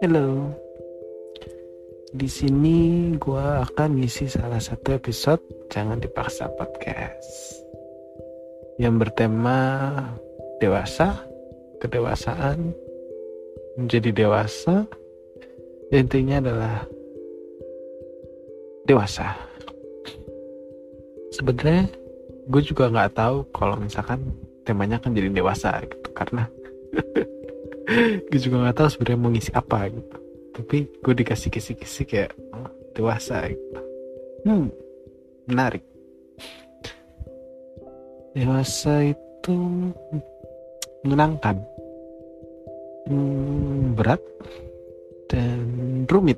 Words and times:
Halo. 0.00 0.48
Di 2.16 2.24
sini 2.24 3.12
gua 3.20 3.68
akan 3.68 4.00
ngisi 4.00 4.32
salah 4.32 4.56
satu 4.56 4.96
episode 4.96 5.44
Jangan 5.68 6.00
Dipaksa 6.00 6.48
Podcast 6.56 7.60
yang 8.80 8.96
bertema 8.96 9.92
dewasa, 10.64 11.20
kedewasaan, 11.84 12.72
menjadi 13.76 14.24
dewasa. 14.24 14.88
Intinya 15.92 16.40
adalah 16.40 16.88
dewasa. 18.88 19.36
Sebenarnya 21.36 21.92
gue 22.48 22.62
juga 22.64 22.88
nggak 22.88 23.12
tahu 23.12 23.44
kalau 23.52 23.76
misalkan 23.76 24.45
temanya 24.66 24.98
akan 24.98 25.14
jadi 25.14 25.30
dewasa 25.30 25.78
gitu. 25.86 26.10
Karena 26.10 26.50
gue 28.28 28.40
juga 28.42 28.66
nggak 28.66 28.76
tahu 28.82 28.88
sebenarnya 28.90 29.18
mau 29.22 29.30
ngisi 29.30 29.54
apa 29.54 29.86
gitu. 29.88 30.16
Tapi 30.58 30.76
gue 31.00 31.14
dikasih 31.22 31.48
kisi-kisi 31.54 32.02
kayak 32.02 32.34
oh, 32.50 32.68
dewasa 32.98 33.46
gitu. 33.46 33.80
Hmm 34.42 34.68
menarik. 35.46 35.82
Dewasa 38.36 39.14
itu 39.14 39.54
menyenangkan 41.00 41.56
hmm, 43.08 43.96
berat 43.96 44.20
dan 45.30 45.64
rumit. 46.10 46.36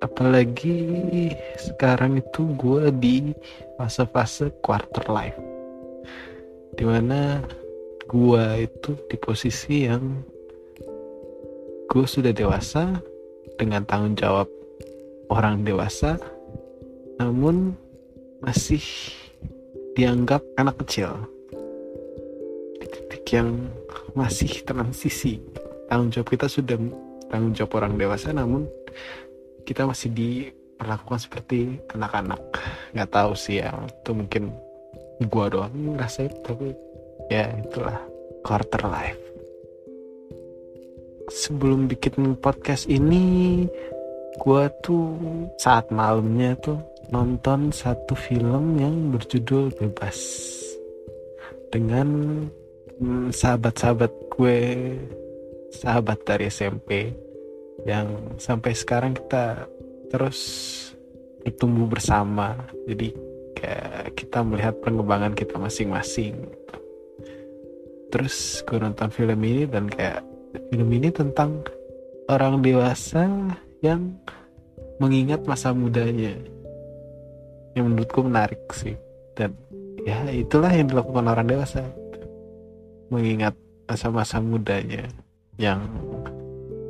Apalagi 0.00 0.80
sekarang 1.60 2.20
itu 2.20 2.56
gue 2.56 2.88
di 2.96 3.16
fase-fase 3.76 4.48
quarter 4.64 5.04
life 5.12 5.36
di 6.80 6.88
mana 6.88 7.44
gua 8.08 8.56
itu 8.56 8.96
di 9.12 9.20
posisi 9.20 9.84
yang 9.84 10.24
gue 11.92 12.06
sudah 12.08 12.32
dewasa 12.32 13.04
dengan 13.60 13.84
tanggung 13.84 14.16
jawab 14.16 14.48
orang 15.28 15.60
dewasa 15.60 16.16
namun 17.20 17.76
masih 18.40 18.80
dianggap 19.92 20.40
anak 20.56 20.80
kecil. 20.80 21.12
Di 22.80 22.86
titik 22.88 23.28
yang 23.28 23.68
masih 24.16 24.64
transisi. 24.64 25.36
Tanggung 25.92 26.08
jawab 26.08 26.32
kita 26.32 26.48
sudah 26.48 26.80
tanggung 27.28 27.52
jawab 27.52 27.84
orang 27.84 28.00
dewasa 28.00 28.32
namun 28.32 28.64
kita 29.68 29.84
masih 29.84 30.08
diperlakukan 30.16 31.28
seperti 31.28 31.76
anak-anak. 31.92 32.40
Nggak 32.96 33.10
tahu 33.12 33.36
sih 33.36 33.60
ya 33.60 33.68
itu 33.84 34.16
mungkin 34.16 34.69
gua 35.28 35.52
doang 35.52 35.74
ngerasa 35.74 36.28
itu 36.28 36.38
tapi 36.40 36.68
ya 37.28 37.46
itulah 37.60 38.00
quarter 38.42 38.82
life. 38.88 39.22
Sebelum 41.30 41.86
bikin 41.86 42.34
podcast 42.42 42.90
ini 42.90 43.64
gue 44.40 44.64
tuh 44.82 45.14
saat 45.62 45.86
malamnya 45.94 46.58
tuh 46.58 46.80
nonton 47.14 47.70
satu 47.70 48.18
film 48.18 48.80
yang 48.82 49.14
berjudul 49.14 49.70
bebas. 49.78 50.18
Dengan 51.70 52.08
hmm, 52.98 53.30
sahabat-sahabat 53.30 54.12
gue 54.34 54.58
sahabat 55.70 56.18
dari 56.26 56.50
SMP 56.50 57.14
yang 57.86 58.34
sampai 58.42 58.74
sekarang 58.74 59.14
kita 59.14 59.70
terus 60.10 60.38
bertumbuh 61.46 61.86
bersama. 61.86 62.58
Jadi 62.90 63.29
kita 64.14 64.46
melihat 64.46 64.76
pengembangan 64.84 65.34
kita 65.34 65.58
masing-masing. 65.58 66.36
Terus 68.10 68.62
gue 68.66 68.78
nonton 68.78 69.10
film 69.10 69.38
ini 69.42 69.64
dan 69.70 69.86
kayak 69.86 70.22
film 70.70 70.88
ini 70.90 71.08
tentang 71.14 71.62
orang 72.26 72.62
dewasa 72.62 73.26
yang 73.82 74.14
mengingat 74.98 75.42
masa 75.46 75.70
mudanya. 75.74 76.34
Yang 77.74 77.84
menurutku 77.86 78.20
menarik 78.26 78.60
sih. 78.74 78.98
Dan 79.38 79.54
ya 80.02 80.26
itulah 80.30 80.70
yang 80.70 80.90
dilakukan 80.90 81.26
orang 81.26 81.46
dewasa. 81.46 81.82
Mengingat 83.10 83.54
masa-masa 83.86 84.38
mudanya 84.38 85.06
yang 85.58 85.82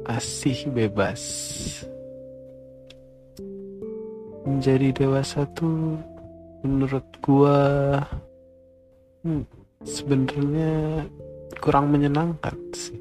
masih 0.04 0.68
bebas. 0.72 1.20
Menjadi 4.44 5.04
dewasa 5.04 5.44
tuh 5.52 6.00
menurut 6.64 7.06
gua 7.24 7.58
hmm, 9.24 9.44
sebenarnya 9.84 11.04
kurang 11.60 11.92
menyenangkan 11.92 12.56
sih. 12.76 12.98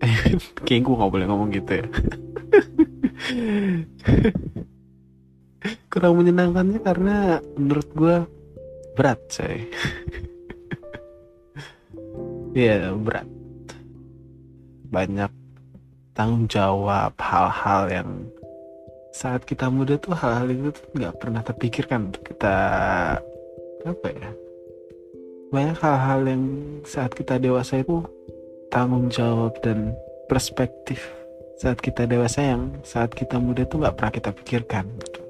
Kayak 0.66 0.82
gue 0.88 0.94
nggak 0.96 1.12
boleh 1.12 1.26
ngomong 1.28 1.48
gitu 1.52 1.72
ya. 1.84 1.86
Kurang 5.92 6.16
menyenangkannya 6.16 6.80
karena 6.80 7.16
menurut 7.56 7.88
gue 7.92 8.16
berat 8.96 9.20
coy. 9.28 9.68
Iya 12.56 12.90
yeah, 12.90 12.96
berat. 12.96 13.28
Banyak 14.90 15.32
tanggung 16.16 16.48
jawab 16.48 17.14
hal-hal 17.20 17.82
yang 17.92 18.10
saat 19.20 19.44
kita 19.44 19.68
muda 19.68 20.00
tuh 20.00 20.16
hal-hal 20.16 20.48
itu 20.48 20.72
nggak 20.96 21.14
pernah 21.20 21.44
terpikirkan 21.44 22.08
kita 22.24 22.56
apa 23.84 24.08
ya 24.16 24.32
banyak 25.52 25.76
hal-hal 25.76 26.20
yang 26.24 26.44
saat 26.88 27.12
kita 27.12 27.36
dewasa 27.36 27.84
itu 27.84 28.00
tanggung 28.72 29.12
jawab 29.12 29.52
dan 29.60 29.92
perspektif 30.24 31.04
saat 31.60 31.76
kita 31.84 32.08
dewasa 32.08 32.56
yang 32.56 32.72
saat 32.80 33.12
kita 33.12 33.36
muda 33.36 33.68
itu 33.68 33.76
nggak 33.76 33.92
pernah 33.92 34.12
kita 34.16 34.30
pikirkan 34.32 34.88
gitu. 35.04 35.20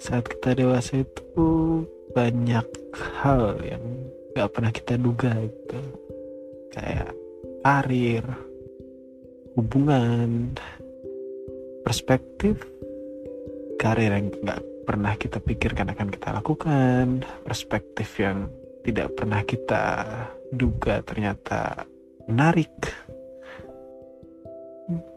saat 0.00 0.24
kita 0.24 0.56
dewasa 0.56 1.04
itu 1.04 1.44
banyak 2.16 2.64
hal 3.20 3.60
yang 3.60 3.84
nggak 4.32 4.48
pernah 4.48 4.72
kita 4.72 4.96
duga 4.96 5.28
gitu 5.44 5.80
kayak 6.72 7.12
karir 7.60 8.24
hubungan 9.60 10.56
perspektif 11.84 12.56
karir 13.76 14.16
yang 14.16 14.32
nggak 14.32 14.88
pernah 14.88 15.12
kita 15.16 15.38
pikirkan 15.44 15.92
akan 15.92 16.08
kita 16.08 16.32
lakukan, 16.32 17.20
perspektif 17.44 18.08
yang 18.16 18.48
tidak 18.84 19.12
pernah 19.12 19.44
kita 19.44 19.84
duga 20.48 21.04
ternyata 21.04 21.84
menarik. 22.24 22.72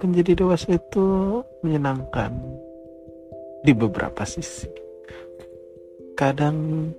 Menjadi 0.04 0.44
dewasa 0.44 0.76
itu 0.76 1.40
menyenangkan 1.64 2.32
di 3.64 3.72
beberapa 3.76 4.24
sisi. 4.24 4.72
Kadang 6.16 6.92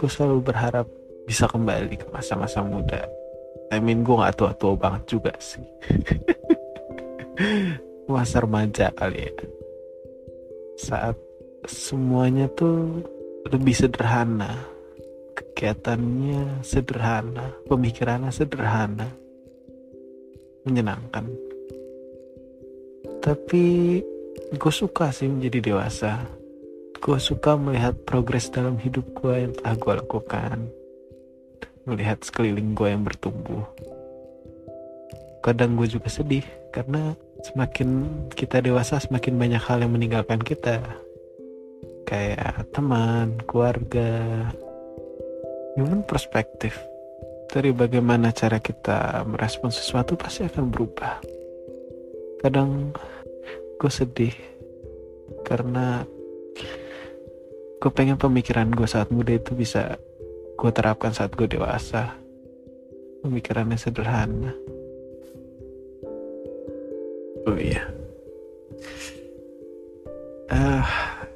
gue 0.00 0.08
selalu 0.08 0.40
berharap 0.40 0.88
bisa 1.28 1.44
kembali 1.48 1.96
ke 2.00 2.06
masa-masa 2.08 2.64
muda. 2.64 3.04
I 3.68 3.80
mean 3.80 4.04
gue 4.04 4.16
gak 4.16 4.40
tua-tua 4.40 4.76
banget 4.76 5.02
juga 5.08 5.32
sih. 5.36 5.64
masa 8.08 8.40
remaja 8.40 8.88
kali 8.96 9.28
ya. 9.28 9.32
Saat 10.80 11.16
semuanya 11.68 12.48
tuh 12.48 13.04
lebih 13.48 13.76
sederhana 13.76 14.56
kegiatannya 15.36 16.64
sederhana 16.64 17.52
pemikirannya 17.68 18.32
sederhana 18.32 19.12
menyenangkan. 20.64 21.28
Tapi 23.22 23.64
gue 24.56 24.72
suka 24.72 25.12
sih 25.12 25.28
menjadi 25.28 25.72
dewasa. 25.72 26.24
Gue 26.98 27.20
suka 27.22 27.54
melihat 27.54 27.94
progres 28.02 28.50
dalam 28.50 28.74
hidup 28.80 29.06
gue 29.14 29.46
yang 29.46 29.52
telah 29.54 29.74
gue 29.78 29.92
lakukan 30.02 30.58
melihat 31.88 32.20
sekeliling 32.20 32.76
gue 32.76 32.88
yang 32.90 33.00
bertumbuh. 33.00 33.64
Kadang 35.40 35.78
gue 35.78 35.88
juga 35.88 36.12
sedih 36.12 36.44
karena 36.74 37.16
semakin 37.42 37.88
kita 38.34 38.60
dewasa 38.60 38.98
semakin 38.98 39.38
banyak 39.38 39.62
hal 39.62 39.78
yang 39.80 39.94
meninggalkan 39.94 40.42
kita 40.42 40.82
kayak 42.08 42.64
teman, 42.72 43.36
keluarga, 43.44 44.48
even 45.76 46.00
perspektif 46.08 46.74
dari 47.48 47.72
bagaimana 47.72 48.32
cara 48.32 48.60
kita 48.60 49.24
merespon 49.28 49.68
sesuatu 49.68 50.16
pasti 50.16 50.48
akan 50.48 50.72
berubah. 50.72 51.20
Kadang 52.40 52.96
gue 53.76 53.92
sedih 53.92 54.34
karena 55.44 56.02
gue 57.78 57.90
pengen 57.94 58.18
pemikiran 58.18 58.72
gue 58.72 58.88
saat 58.88 59.12
muda 59.12 59.36
itu 59.36 59.52
bisa 59.52 60.00
gue 60.58 60.70
terapkan 60.72 61.12
saat 61.12 61.32
gue 61.36 61.46
dewasa. 61.46 62.16
Pemikirannya 63.20 63.76
sederhana. 63.76 64.77
Oh 67.48 67.56
iya. 67.56 67.80
Ah, 70.52 70.84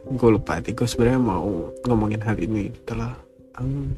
gue 0.04 0.28
lupa 0.28 0.60
tadi 0.60 0.76
gue 0.76 0.84
sebenarnya 0.84 1.24
mau 1.24 1.72
ngomongin 1.88 2.20
hal 2.20 2.36
ini 2.36 2.68
setelah 2.68 3.16
um, 3.56 3.88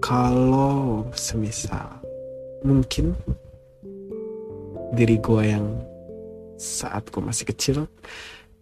kalau 0.00 1.04
semisal 1.12 2.00
mungkin 2.64 3.12
diri 4.96 5.20
gue 5.20 5.42
yang 5.44 5.76
saat 6.56 7.04
gue 7.12 7.20
masih 7.20 7.44
kecil 7.44 7.84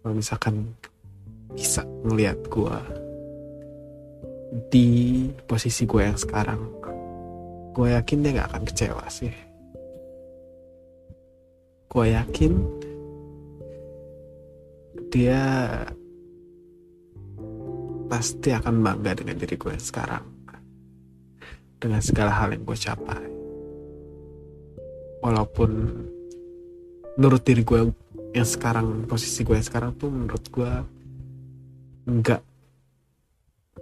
kalau 0.03 0.13
misalkan 0.19 0.75
bisa 1.55 1.87
ngeliat 2.03 2.43
gue 2.51 2.77
di 4.67 4.89
posisi 5.47 5.87
gue 5.87 6.11
yang 6.11 6.19
sekarang 6.19 6.59
gue 7.71 7.87
yakin 7.87 8.19
dia 8.19 8.35
gak 8.35 8.51
akan 8.51 8.63
kecewa 8.67 9.07
sih 9.07 9.46
gue 11.97 12.13
yakin 12.13 12.53
dia 15.09 15.41
pasti 18.05 18.53
akan 18.53 18.85
bangga 18.85 19.17
dengan 19.17 19.41
diri 19.41 19.57
gue 19.57 19.73
sekarang 19.81 20.21
dengan 21.81 21.97
segala 21.97 22.37
hal 22.37 22.53
yang 22.53 22.61
gue 22.69 22.77
capai. 22.77 23.25
Walaupun 25.25 25.69
menurut 27.17 27.41
diri 27.41 27.65
gue 27.65 27.89
yang 28.37 28.45
sekarang 28.45 29.09
posisi 29.09 29.41
gue 29.41 29.57
sekarang 29.57 29.97
tuh 29.97 30.13
menurut 30.13 30.45
gue 30.53 30.71
nggak 32.13 32.41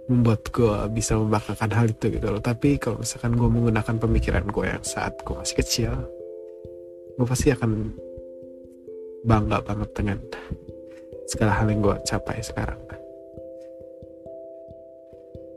membuat 0.08 0.40
gue 0.56 0.76
bisa 0.88 1.20
membanggakan 1.20 1.68
hal 1.68 1.92
itu 1.92 2.16
gitu 2.16 2.32
loh. 2.32 2.40
Tapi 2.40 2.80
kalau 2.80 3.04
misalkan 3.04 3.36
gue 3.36 3.44
menggunakan 3.44 4.00
pemikiran 4.00 4.48
gue 4.48 4.64
yang 4.72 4.80
saat 4.80 5.20
gue 5.20 5.36
masih 5.36 5.60
kecil 5.60 5.92
gue 7.16 7.24
pasti 7.24 7.48
akan 7.48 7.96
bangga 9.26 9.58
banget 9.66 9.90
dengan 9.90 10.18
segala 11.26 11.58
hal 11.58 11.66
yang 11.66 11.82
gue 11.82 11.96
capai 12.06 12.38
sekarang. 12.38 12.78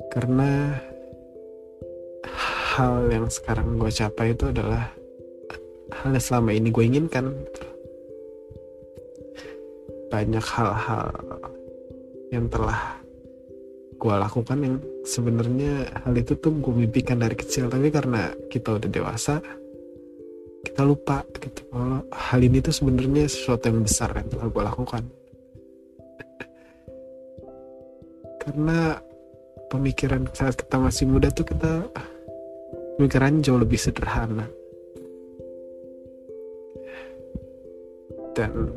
Karena 0.09 0.73
hal 2.73 3.05
yang 3.13 3.29
sekarang 3.29 3.77
gue 3.77 3.93
capai 3.93 4.33
itu 4.33 4.49
adalah 4.49 4.89
hal 6.01 6.09
yang 6.09 6.25
selama 6.25 6.49
ini 6.57 6.73
gue 6.73 6.83
inginkan. 6.83 7.25
Banyak 10.09 10.41
hal-hal 10.41 11.13
yang 12.33 12.49
telah 12.49 12.97
gue 13.99 14.15
lakukan 14.15 14.57
yang 14.65 14.75
sebenarnya 15.05 15.93
hal 16.01 16.17
itu 16.17 16.33
tuh 16.41 16.57
gue 16.57 16.73
mimpikan 16.73 17.21
dari 17.21 17.37
kecil. 17.37 17.69
Tapi 17.69 17.93
karena 17.93 18.33
kita 18.49 18.81
udah 18.81 18.89
dewasa 18.89 19.37
kita 20.63 20.83
lupa 20.83 21.23
gitu. 21.39 21.63
Kalau 21.71 22.03
hal 22.11 22.39
ini 22.43 22.59
tuh 22.59 22.75
sebenarnya 22.75 23.31
sesuatu 23.31 23.71
yang 23.71 23.83
besar 23.83 24.11
yang 24.15 24.27
telah 24.27 24.47
gue 24.51 24.63
lakukan. 24.63 25.03
Karena 28.43 28.99
pemikiran 29.71 30.27
saat 30.35 30.59
kita 30.59 30.75
masih 30.81 31.07
muda 31.07 31.31
tuh 31.31 31.47
kita 31.47 31.87
pemikiran 32.99 33.39
jauh 33.39 33.59
lebih 33.59 33.79
sederhana. 33.79 34.47
Dan 38.35 38.71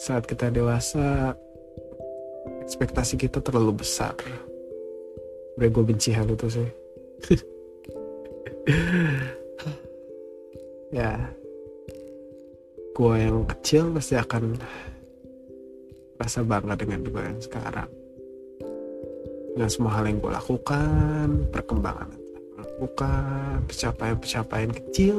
saat 0.00 0.24
kita 0.28 0.52
dewasa 0.52 1.36
ekspektasi 2.64 3.16
kita 3.20 3.44
terlalu 3.44 3.84
besar. 3.84 4.16
Udah 5.60 5.68
gue 5.68 5.84
benci 5.84 6.16
hal 6.16 6.24
itu 6.24 6.48
sih 6.48 6.68
ya. 10.90 11.16
Gue 12.94 13.14
yang 13.16 13.46
kecil 13.46 13.94
pasti 13.96 14.18
akan 14.18 14.58
rasa 16.20 16.44
bangga 16.44 16.76
dengan 16.76 17.00
gue 17.06 17.22
yang 17.22 17.40
sekarang. 17.40 17.88
Dengan 19.56 19.70
semua 19.70 19.98
hal 19.98 20.10
yang 20.10 20.18
gue 20.20 20.30
lakukan 20.30 21.26
perkembangan 21.50 22.10
yang 22.12 22.22
telah 22.22 22.44
gue 22.46 22.60
lakukan 22.60 23.56
pencapaian-pencapaian 23.66 24.72
kecil 24.74 25.16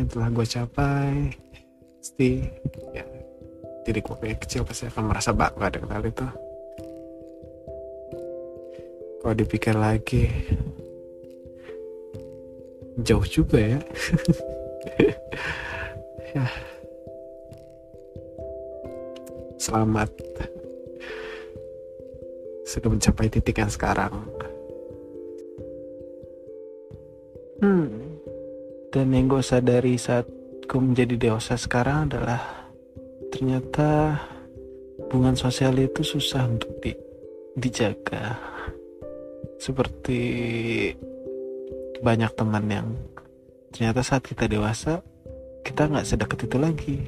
yang 0.00 0.06
telah 0.08 0.28
gue 0.32 0.46
capai 0.48 1.12
pasti 2.00 2.30
ya 2.96 3.04
diri 3.84 4.00
gue 4.00 4.16
kayak 4.16 4.40
kecil 4.48 4.64
pasti 4.64 4.88
akan 4.88 5.12
merasa 5.12 5.30
bangga 5.36 5.68
dengan 5.68 5.90
hal 5.98 6.04
itu. 6.08 6.26
Kalau 9.20 9.34
dipikir 9.36 9.76
lagi 9.76 10.32
jauh 13.02 13.26
juga 13.26 13.58
ya 13.58 13.80
ya 16.36 16.46
selamat 19.60 20.10
sudah 22.70 22.86
mencapai 22.86 23.26
titik 23.26 23.58
yang 23.58 23.72
sekarang. 23.72 24.14
Hmm. 27.58 27.90
Dan 28.94 29.10
yang 29.10 29.26
gue 29.26 29.42
sadari 29.42 29.98
saat 29.98 30.30
gue 30.70 30.80
menjadi 30.80 31.18
dewasa 31.18 31.58
sekarang 31.58 32.06
adalah 32.10 32.70
ternyata 33.34 34.22
hubungan 35.02 35.34
sosial 35.34 35.74
itu 35.82 36.06
susah 36.06 36.46
untuk 36.46 36.70
di, 36.78 36.94
dijaga. 37.58 38.38
Seperti 39.58 40.22
banyak 42.00 42.32
teman 42.32 42.64
yang 42.68 42.88
ternyata 43.70 44.00
saat 44.02 44.24
kita 44.24 44.48
dewasa 44.50 45.04
kita 45.64 45.86
nggak 45.86 46.06
sedekat 46.08 46.40
itu 46.48 46.56
lagi. 46.58 46.98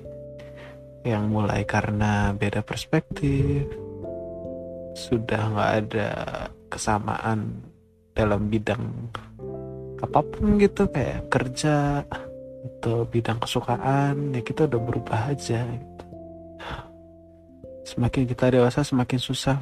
Yang 1.03 1.25
mulai 1.35 1.67
karena 1.67 2.31
beda 2.31 2.63
perspektif, 2.63 3.67
sudah 4.95 5.51
nggak 5.51 5.73
ada 5.83 6.11
kesamaan 6.71 7.59
dalam 8.15 8.47
bidang 8.47 9.11
apa 10.03 10.21
pun 10.21 10.59
gitu 10.63 10.87
kayak 10.91 11.27
kerja 11.31 12.07
atau 12.63 13.07
bidang 13.07 13.39
kesukaan 13.43 14.35
ya 14.35 14.43
kita 14.43 14.67
udah 14.67 14.81
berubah 14.83 15.21
aja 15.31 15.63
gitu. 15.63 16.05
semakin 17.87 18.23
kita 18.27 18.51
dewasa 18.51 18.83
semakin 18.83 19.19
susah 19.19 19.57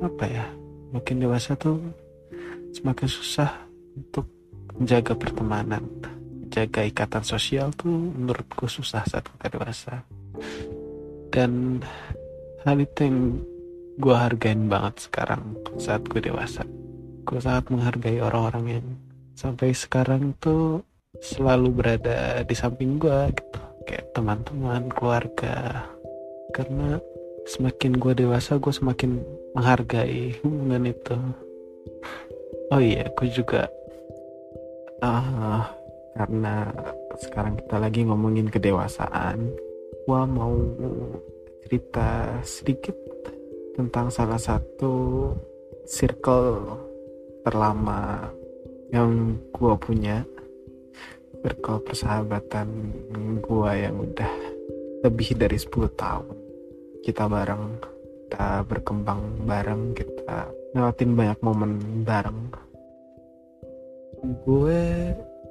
apa 0.00 0.24
ya 0.26 0.46
makin 0.94 1.18
dewasa 1.18 1.54
tuh 1.58 1.82
semakin 2.74 3.08
susah 3.10 3.69
untuk 4.00 4.26
menjaga 4.80 5.12
pertemanan 5.12 5.84
jaga 6.50 6.82
ikatan 6.82 7.22
sosial 7.22 7.70
tuh 7.78 7.88
menurutku 7.88 8.66
susah 8.66 9.06
saat 9.06 9.24
kita 9.30 9.54
dewasa. 9.54 10.02
Dan 11.30 11.78
hal 12.66 12.76
itu 12.82 13.06
yang 13.06 13.18
gue 14.02 14.16
hargain 14.16 14.66
banget 14.66 15.06
sekarang 15.06 15.54
saat 15.78 16.02
gue 16.10 16.18
dewasa. 16.18 16.66
Gue 17.22 17.38
sangat 17.38 17.70
menghargai 17.70 18.18
orang-orang 18.18 18.64
yang 18.66 18.86
sampai 19.38 19.70
sekarang 19.70 20.34
tuh 20.42 20.82
selalu 21.22 21.70
berada 21.70 22.42
di 22.42 22.54
samping 22.58 22.98
gue 22.98 23.30
gitu. 23.30 23.60
Kayak 23.86 24.10
teman-teman 24.10 24.90
keluarga. 24.90 25.86
Karena 26.50 26.98
semakin 27.46 27.94
gue 27.94 28.12
dewasa 28.26 28.58
gue 28.58 28.74
semakin 28.74 29.22
menghargai 29.54 30.34
hubungan 30.42 30.90
itu. 30.90 31.16
Oh 32.74 32.82
iya 32.82 33.06
gue 33.14 33.28
juga 33.30 33.70
uh, 35.00 35.64
karena 36.16 36.68
sekarang 37.20 37.56
kita 37.60 37.76
lagi 37.76 38.00
ngomongin 38.04 38.48
kedewasaan 38.48 39.52
gue 40.04 40.22
mau 40.26 40.54
cerita 41.66 42.40
sedikit 42.42 42.96
tentang 43.76 44.10
salah 44.10 44.40
satu 44.40 45.30
circle 45.86 46.76
terlama 47.46 48.28
yang 48.90 49.38
gue 49.54 49.74
punya 49.78 50.26
circle 51.40 51.80
persahabatan 51.84 52.68
gue 53.40 53.70
yang 53.76 53.96
udah 53.96 54.32
lebih 55.00 55.32
dari 55.38 55.56
10 55.56 55.72
tahun. 55.96 56.36
Kita 57.00 57.24
bareng 57.24 57.64
kita 58.30 58.62
berkembang 58.68 59.42
bareng 59.48 59.90
kita 59.96 60.52
lewatin 60.76 61.18
banyak 61.18 61.38
momen 61.42 61.72
bareng 62.06 62.69
gue 64.20 64.82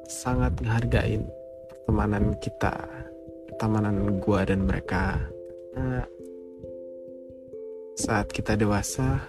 sangat 0.05 0.53
menghargain 0.61 1.25
pertemanan 1.69 2.37
kita 2.37 2.73
pertemanan 3.59 4.23
gue 4.23 4.39
dan 4.47 4.63
mereka. 4.63 5.19
Karena 5.75 5.99
saat 7.99 8.31
kita 8.31 8.55
dewasa 8.55 9.19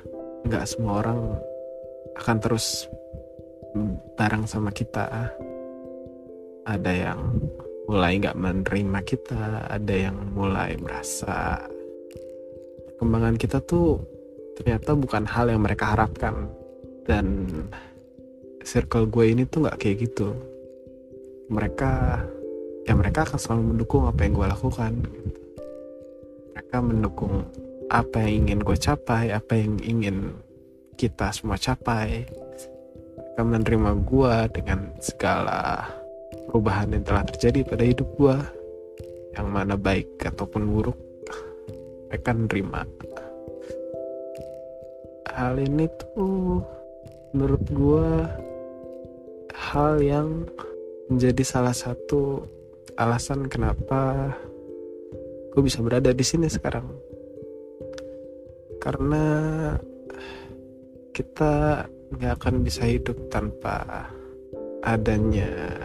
nggak 0.46 0.64
semua 0.70 1.02
orang 1.02 1.20
akan 2.14 2.38
terus 2.38 2.86
bareng 4.14 4.46
sama 4.46 4.70
kita. 4.70 5.34
Ada 6.62 6.92
yang 6.94 7.20
mulai 7.90 8.22
nggak 8.22 8.38
menerima 8.38 9.00
kita 9.02 9.66
ada 9.66 9.94
yang 9.96 10.14
mulai 10.30 10.78
merasa 10.78 11.58
perkembangan 12.86 13.34
kita 13.34 13.58
tuh 13.66 13.98
ternyata 14.54 14.94
bukan 14.94 15.26
hal 15.26 15.50
yang 15.50 15.66
mereka 15.66 15.96
harapkan. 15.96 16.46
Dan 17.02 17.50
circle 18.64 19.08
gue 19.08 19.24
ini 19.32 19.42
tuh 19.48 19.66
nggak 19.66 19.78
kayak 19.80 19.96
gitu. 20.08 20.36
Mereka 21.50 21.90
ya 22.86 22.94
mereka 22.94 23.26
akan 23.26 23.38
selalu 23.38 23.62
mendukung 23.74 24.06
apa 24.06 24.20
yang 24.24 24.34
gue 24.36 24.46
lakukan. 24.46 24.92
Mereka 26.54 26.76
mendukung 26.82 27.34
apa 27.90 28.22
yang 28.22 28.46
ingin 28.46 28.60
gue 28.62 28.76
capai 28.78 29.34
apa 29.34 29.52
yang 29.58 29.78
ingin 29.82 30.16
kita 30.94 31.32
semua 31.32 31.58
capai. 31.58 32.28
Mereka 33.16 33.42
menerima 33.42 33.90
gue 34.04 34.34
dengan 34.54 34.92
segala 35.00 35.88
perubahan 36.50 36.92
yang 36.92 37.04
telah 37.06 37.24
terjadi 37.24 37.62
pada 37.62 37.84
hidup 37.86 38.08
gue 38.18 38.36
yang 39.38 39.48
mana 39.48 39.78
baik 39.78 40.20
ataupun 40.20 40.66
buruk 40.66 40.98
mereka 42.10 42.34
nerima. 42.34 42.82
Hal 45.30 45.62
ini 45.62 45.86
tuh 45.94 46.58
menurut 47.30 47.62
gue 47.70 48.10
hal 49.70 50.02
yang 50.02 50.50
menjadi 51.06 51.46
salah 51.46 51.70
satu 51.70 52.42
alasan 52.98 53.46
kenapa 53.46 54.34
gue 55.54 55.62
bisa 55.62 55.78
berada 55.78 56.10
di 56.10 56.24
sini 56.26 56.50
sekarang. 56.50 56.90
Karena 58.82 59.26
kita 61.14 61.86
nggak 62.10 62.34
akan 62.42 62.54
bisa 62.66 62.82
hidup 62.82 63.14
tanpa 63.30 64.10
adanya 64.82 65.78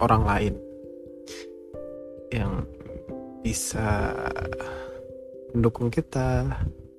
orang 0.00 0.22
lain 0.24 0.54
yang 2.32 2.64
bisa 3.44 4.16
mendukung 5.52 5.92
kita, 5.92 6.56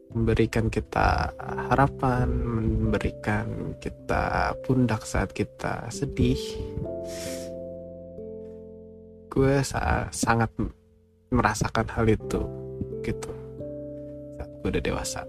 memberikan 0.10 0.74
kita 0.74 1.30
harapan, 1.70 2.26
memberikan 2.30 3.78
kita 3.78 4.54
pundak 4.66 5.06
saat 5.06 5.30
kita 5.34 5.86
sedih. 5.94 6.40
Gue 9.30 9.62
sa 9.62 10.10
sangat 10.10 10.50
merasakan 11.30 11.86
hal 11.94 12.10
itu 12.10 12.42
gitu 13.06 13.30
saat 14.38 14.50
gue 14.66 14.70
udah 14.74 14.84
dewasa. 14.84 15.22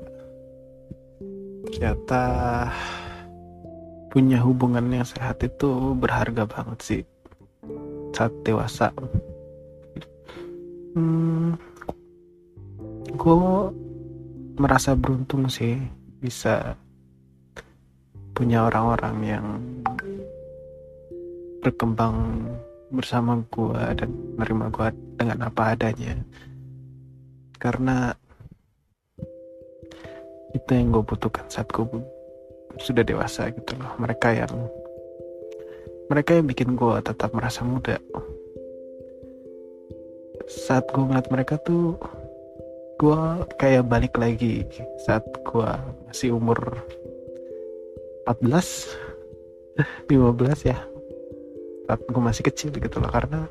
Ternyata 1.69 2.23
punya 4.09 4.41
hubungan 4.43 4.89
yang 4.91 5.07
sehat 5.07 5.45
itu 5.45 5.93
berharga 5.95 6.49
banget 6.49 6.79
sih 6.81 7.03
saat 8.17 8.33
dewasa. 8.43 8.91
Hmm, 10.97 11.55
gue 13.15 13.37
merasa 14.61 14.93
beruntung 14.93 15.49
sih 15.49 15.81
bisa 16.21 16.77
punya 18.37 18.69
orang-orang 18.69 19.17
yang 19.25 19.47
berkembang 21.65 22.45
bersama 22.93 23.41
gue 23.49 23.81
dan 23.97 24.13
menerima 24.37 24.67
gue 24.69 24.89
dengan 25.17 25.49
apa 25.49 25.73
adanya. 25.73 26.13
Karena 27.57 28.13
itu 30.53 30.69
yang 30.69 30.93
gue 30.93 31.05
butuhkan 31.09 31.49
saat 31.49 31.73
gue 31.73 31.89
sudah 32.77 33.01
dewasa 33.01 33.49
gitu 33.57 33.81
loh. 33.81 33.97
Mereka 33.97 34.29
yang 34.45 34.53
mereka 36.13 36.37
yang 36.37 36.45
bikin 36.45 36.77
gue 36.77 36.95
tetap 37.01 37.33
merasa 37.33 37.65
muda. 37.65 37.97
Saat 40.51 40.91
gue 40.93 41.01
ngeliat 41.01 41.33
mereka 41.33 41.57
tuh 41.63 41.97
gue 43.01 43.23
kayak 43.57 43.89
balik 43.89 44.21
lagi 44.21 44.69
saat 45.09 45.25
gue 45.25 45.71
masih 46.05 46.37
umur 46.37 46.61
14 48.29 49.09
15 50.05 50.69
ya. 50.69 50.77
Saat 51.89 52.01
gue 52.05 52.21
masih 52.21 52.45
kecil 52.45 52.77
gitu 52.77 53.01
loh 53.01 53.09
karena 53.09 53.49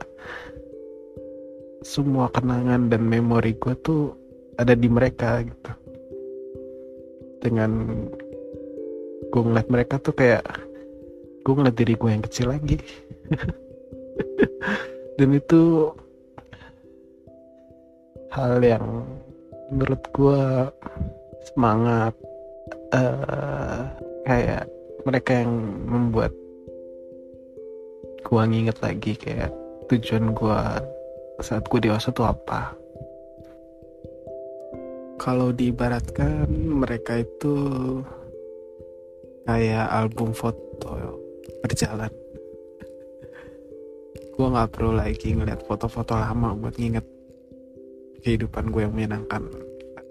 semua 1.82 2.30
kenangan 2.30 2.94
dan 2.94 3.02
memori 3.02 3.58
gue 3.58 3.74
tuh 3.82 4.14
ada 4.62 4.78
di 4.78 4.86
mereka 4.86 5.42
gitu. 5.42 5.72
Dengan 7.42 8.06
gue 9.34 9.42
ngeliat 9.42 9.68
mereka 9.74 9.98
tuh 9.98 10.14
kayak 10.14 10.46
gue 11.42 11.54
ngeliat 11.58 11.74
diri 11.74 11.98
gue 11.98 12.10
yang 12.14 12.22
kecil 12.22 12.54
lagi. 12.54 12.78
Dan 15.18 15.36
itu 15.36 15.92
hal 18.30 18.62
yang 18.62 19.04
menurut 19.70 20.02
gue 20.14 20.42
semangat 21.54 22.14
uh, 22.94 23.86
kayak 24.26 24.66
mereka 25.06 25.46
yang 25.46 25.54
membuat 25.86 26.34
gue 28.26 28.42
nginget 28.46 28.78
lagi 28.82 29.14
kayak 29.16 29.54
tujuan 29.90 30.34
gue 30.34 30.60
saat 31.40 31.64
gue 31.66 31.80
dewasa 31.80 32.12
tuh 32.12 32.28
apa. 32.28 32.76
Kalau 35.20 35.52
diibaratkan 35.52 36.48
mereka 36.52 37.20
itu 37.20 37.56
kayak 39.44 39.88
album 39.92 40.32
foto 40.32 40.96
berjalan. 41.60 42.08
Gue 44.40 44.48
nggak 44.48 44.72
perlu 44.72 44.96
lagi 44.96 45.36
ngeliat 45.36 45.68
foto-foto 45.68 46.16
lama 46.16 46.56
buat 46.56 46.80
nginget 46.80 47.04
kehidupan 48.24 48.72
gue 48.72 48.86
yang 48.86 48.94
menyenangkan. 48.94 49.48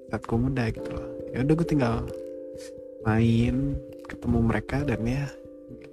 Saat 0.08 0.22
gue 0.24 0.38
muda 0.40 0.64
gitu 0.72 0.88
loh. 0.92 1.08
Ya 1.32 1.44
udah 1.44 1.54
gue 1.54 1.68
tinggal 1.68 1.94
main 3.04 3.78
ketemu 4.08 4.38
mereka 4.42 4.82
dan 4.82 5.00
ya 5.04 5.24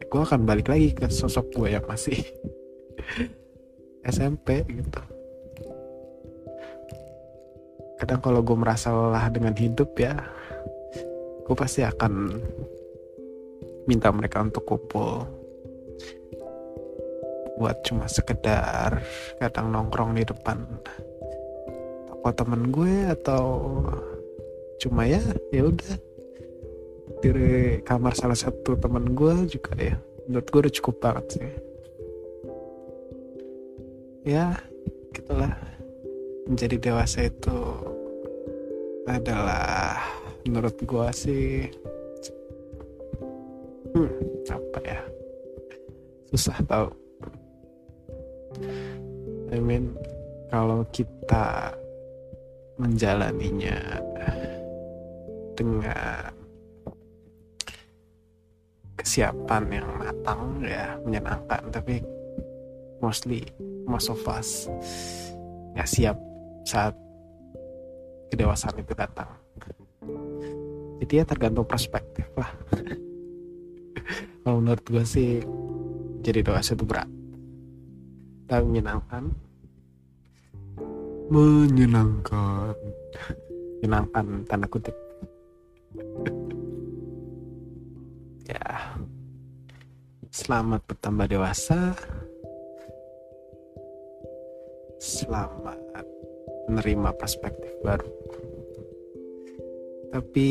gue 0.05 0.21
akan 0.21 0.47
balik 0.47 0.71
lagi 0.71 0.95
ke 0.95 1.11
sosok 1.11 1.51
gue 1.51 1.67
yang 1.75 1.85
masih 1.85 2.17
SMP 4.15 4.63
gitu. 4.67 5.01
Kadang 7.95 8.19
kalau 8.19 8.43
gue 8.43 8.57
merasa 8.59 8.91
lelah 8.91 9.27
dengan 9.31 9.55
hidup 9.55 9.95
ya 9.99 10.15
gue 11.45 11.53
pasti 11.53 11.85
akan 11.85 12.41
minta 13.85 14.09
mereka 14.09 14.41
untuk 14.41 14.65
kumpul. 14.65 15.29
Buat 17.55 17.87
cuma 17.87 18.09
sekedar 18.09 18.99
kadang 19.39 19.71
nongkrong 19.71 20.17
di 20.17 20.27
depan 20.27 20.59
toko 22.25 22.41
temen 22.41 22.73
gue 22.73 23.05
atau 23.05 23.45
cuma 24.81 25.05
ya 25.05 25.21
ya 25.53 25.69
udah. 25.69 25.93
Di 27.21 27.29
kamar 27.85 28.17
salah 28.17 28.33
satu 28.33 28.73
temen 28.81 29.13
gue 29.13 29.45
juga 29.45 29.77
ya 29.77 29.93
menurut 30.25 30.49
gue 30.49 30.59
udah 30.65 30.73
cukup 30.73 30.95
banget 31.05 31.25
sih. 31.37 31.49
Ya 34.25 34.57
gitulah. 35.13 35.53
Menjadi 36.49 36.81
dewasa 36.81 37.29
itu 37.29 37.59
adalah 39.05 40.01
menurut 40.49 40.81
gua 40.81 41.13
sih 41.13 41.69
hmm, 43.93 44.49
apa 44.49 44.79
ya 44.81 45.01
susah 46.33 46.57
tau. 46.65 46.89
I 49.53 49.61
mean 49.61 49.93
kalau 50.49 50.89
kita 50.89 51.77
menjalaninya. 52.79 53.79
Dengan 55.55 56.35
kesiapan 58.99 59.63
yang 59.71 59.87
matang 60.01 60.59
ya 60.59 60.99
menyenangkan 61.03 61.61
tapi 61.71 62.03
mostly 62.99 63.45
most 63.87 64.11
of 64.11 64.19
us 64.27 64.67
nggak 65.77 65.87
siap 65.87 66.17
saat 66.65 66.91
kedewasaan 68.33 68.81
itu 68.81 68.93
datang. 68.97 69.29
Jadi 70.99 71.13
ya 71.21 71.23
tergantung 71.23 71.67
perspektif 71.67 72.27
lah. 72.35 72.49
Kalau 74.43 74.59
menurut 74.59 74.83
gue 74.83 75.05
sih 75.05 75.39
jadi 76.25 76.41
dewasa 76.41 76.73
itu 76.73 76.83
berat. 76.83 77.07
Tapi 78.49 78.63
menyenangkan 78.65 79.29
menyenangkan. 81.29 82.75
Menyenangkan 83.81 84.25
tanda 84.45 84.67
kutip. 84.69 84.95
Ya. 88.45 88.97
Selamat 90.29 90.81
bertambah 90.85 91.25
dewasa. 91.31 91.95
Selamat 95.01 95.79
menerima 96.69 97.09
perspektif 97.17 97.71
baru. 97.85 98.09
Tapi 100.13 100.49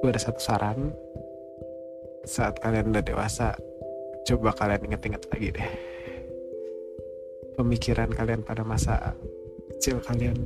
gue 0.00 0.08
ada 0.08 0.20
satu 0.20 0.40
saran. 0.40 0.92
Saat 2.28 2.60
kalian 2.60 2.92
udah 2.92 3.04
dewasa 3.04 3.56
coba 4.28 4.52
kalian 4.52 4.92
inget-inget 4.92 5.24
lagi 5.32 5.48
deh 5.56 5.97
pemikiran 7.58 8.06
kalian 8.14 8.46
pada 8.46 8.62
masa 8.62 9.18
kecil 9.74 9.98
kalian 10.06 10.38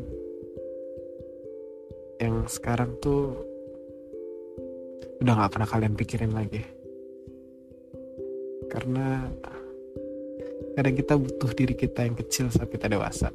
yang 2.17 2.49
sekarang 2.49 2.97
tuh 3.05 3.37
udah 5.21 5.45
gak 5.45 5.53
pernah 5.53 5.69
kalian 5.69 5.95
pikirin 5.95 6.33
lagi 6.33 6.65
karena 8.73 9.29
kadang 10.73 10.97
kita 10.97 11.15
butuh 11.21 11.53
diri 11.53 11.77
kita 11.77 12.09
yang 12.09 12.17
kecil 12.17 12.49
saat 12.49 12.73
kita 12.73 12.89
dewasa 12.89 13.29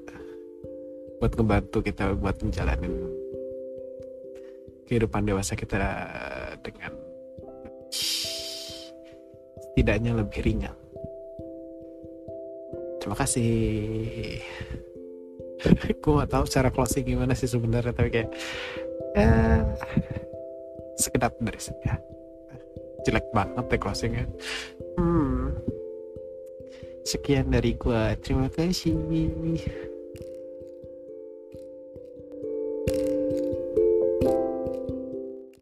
buat 1.22 1.38
ngebantu 1.38 1.86
kita 1.86 2.18
buat 2.18 2.42
menjalanin 2.42 2.94
kehidupan 4.90 5.28
dewasa 5.30 5.54
kita 5.54 5.78
dengan 6.64 6.96
setidaknya 9.78 10.18
lebih 10.18 10.42
ringan. 10.42 10.87
Terima 13.08 13.24
kasih. 13.24 13.56
gue 16.04 16.12
gak 16.20 16.28
tahu 16.28 16.44
cara 16.44 16.68
closing 16.76 17.08
gimana 17.08 17.32
sih 17.40 17.48
sebenarnya 17.48 17.96
tapi 17.96 18.12
kayak 18.12 18.36
ya 19.16 19.64
sekedap 21.00 21.40
dari 21.40 21.56
saya 21.56 22.04
jelek 23.08 23.32
banget 23.32 23.64
deh 23.72 23.80
closingnya. 23.80 24.28
Hmm. 25.00 25.56
Sekian 27.08 27.48
dari 27.48 27.80
gue 27.80 28.20
terima 28.20 28.52
kasih 28.52 29.00